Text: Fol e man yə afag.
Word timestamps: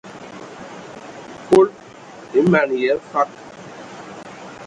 Fol 1.49 1.67
e 2.41 2.45
man 2.55 2.69
yə 2.81 2.89
afag. 2.97 3.29